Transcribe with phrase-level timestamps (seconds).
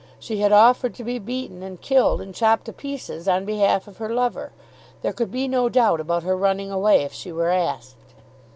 [0.17, 3.97] She had offered to be beaten, and killed, and chopped to pieces on behalf of
[3.97, 4.51] her lover.
[5.03, 7.97] There could be no doubt about her running away if she were asked.